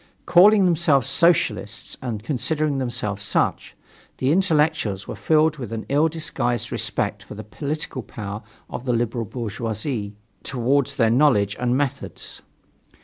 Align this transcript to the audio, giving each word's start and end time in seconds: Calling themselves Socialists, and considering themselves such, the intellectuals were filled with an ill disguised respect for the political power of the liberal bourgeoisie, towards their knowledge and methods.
Calling 0.25 0.65
themselves 0.65 1.05
Socialists, 1.07 1.95
and 2.01 2.23
considering 2.23 2.79
themselves 2.79 3.21
such, 3.21 3.75
the 4.17 4.31
intellectuals 4.31 5.07
were 5.07 5.15
filled 5.15 5.57
with 5.57 5.71
an 5.71 5.85
ill 5.89 6.07
disguised 6.07 6.71
respect 6.71 7.21
for 7.21 7.35
the 7.35 7.43
political 7.43 8.01
power 8.01 8.41
of 8.67 8.85
the 8.85 8.93
liberal 8.93 9.25
bourgeoisie, 9.25 10.15
towards 10.41 10.95
their 10.95 11.11
knowledge 11.11 11.55
and 11.59 11.77
methods. 11.77 12.41